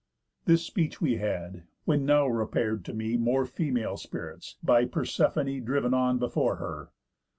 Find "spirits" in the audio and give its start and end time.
3.97-4.57